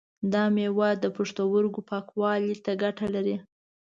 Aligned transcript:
دا 0.33 0.43
مېوه 0.55 0.89
د 1.03 1.05
پښتورګو 1.17 1.81
پاکوالی 1.89 2.55
ته 2.65 2.71
ګټه 2.83 3.07
لري. 3.15 3.35